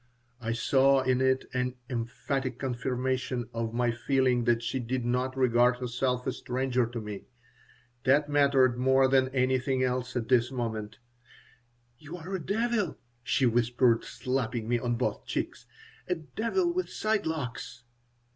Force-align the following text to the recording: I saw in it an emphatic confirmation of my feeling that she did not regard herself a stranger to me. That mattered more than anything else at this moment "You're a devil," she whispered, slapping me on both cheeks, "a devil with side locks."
I 0.41 0.53
saw 0.53 1.01
in 1.03 1.21
it 1.21 1.45
an 1.53 1.75
emphatic 1.87 2.57
confirmation 2.57 3.47
of 3.53 3.71
my 3.75 3.91
feeling 3.91 4.45
that 4.45 4.63
she 4.63 4.79
did 4.79 5.05
not 5.05 5.37
regard 5.37 5.77
herself 5.77 6.25
a 6.25 6.31
stranger 6.31 6.87
to 6.87 6.99
me. 6.99 7.25
That 8.05 8.27
mattered 8.27 8.79
more 8.79 9.07
than 9.07 9.29
anything 9.29 9.83
else 9.83 10.15
at 10.15 10.27
this 10.27 10.51
moment 10.51 10.97
"You're 11.99 12.33
a 12.37 12.43
devil," 12.43 12.97
she 13.21 13.45
whispered, 13.45 14.03
slapping 14.03 14.67
me 14.67 14.79
on 14.79 14.95
both 14.95 15.27
cheeks, 15.27 15.67
"a 16.07 16.15
devil 16.15 16.73
with 16.73 16.89
side 16.89 17.27
locks." 17.27 17.83